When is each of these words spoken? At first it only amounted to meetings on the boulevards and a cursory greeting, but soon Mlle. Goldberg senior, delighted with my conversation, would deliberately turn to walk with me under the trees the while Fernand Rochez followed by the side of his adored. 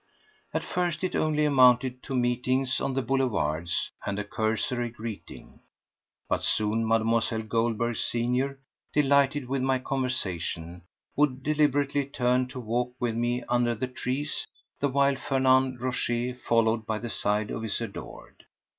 At 0.51 0.63
first 0.63 1.03
it 1.03 1.15
only 1.15 1.45
amounted 1.45 2.01
to 2.05 2.15
meetings 2.15 2.81
on 2.81 2.95
the 2.95 3.03
boulevards 3.03 3.91
and 4.03 4.17
a 4.17 4.23
cursory 4.23 4.89
greeting, 4.89 5.59
but 6.27 6.41
soon 6.41 6.85
Mlle. 6.87 7.43
Goldberg 7.43 7.95
senior, 7.97 8.57
delighted 8.95 9.47
with 9.47 9.61
my 9.61 9.77
conversation, 9.77 10.81
would 11.15 11.43
deliberately 11.43 12.07
turn 12.07 12.47
to 12.47 12.59
walk 12.59 12.95
with 12.99 13.13
me 13.15 13.43
under 13.43 13.75
the 13.75 13.87
trees 13.87 14.47
the 14.79 14.89
while 14.89 15.15
Fernand 15.17 15.79
Rochez 15.79 16.35
followed 16.41 16.87
by 16.87 16.97
the 16.97 17.11
side 17.11 17.51
of 17.51 17.61
his 17.61 17.79
adored. 17.79 18.45